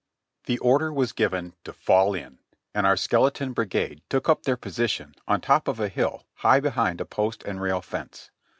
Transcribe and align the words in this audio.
The 0.45 0.57
order 0.57 0.91
was 0.91 1.11
given 1.11 1.53
to 1.63 1.71
"Fall 1.71 2.15
in"' 2.15 2.39
and 2.73 2.87
our 2.87 2.97
skeleton 2.97 3.53
brigade 3.53 4.01
took 4.09 4.27
up 4.29 4.41
their 4.45 4.57
position 4.57 5.13
on 5.27 5.41
top 5.41 5.67
of 5.67 5.79
a 5.79 5.89
high 5.89 5.93
hill 5.93 6.25
behind 6.41 6.99
a 7.01 7.05
post 7.05 7.43
and 7.43 7.61
rail 7.61 7.81
fence. 7.83 8.31